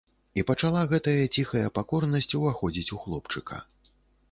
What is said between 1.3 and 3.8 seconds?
ціхая пакорнасць уваходзіць у хлопчыка.